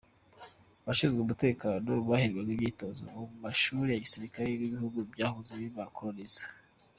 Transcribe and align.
Abashinzwe 0.83 1.19
umutekano 1.21 1.91
baherwaga 2.09 2.49
imyitozo 2.55 2.99
mu 3.09 3.15
mu 3.29 3.37
mashuri 3.45 3.87
ya 3.91 4.03
gisirikare 4.05 4.47
y’ibihugu 4.49 4.97
byahoze 5.13 5.53
bibakoloniza. 5.61 6.43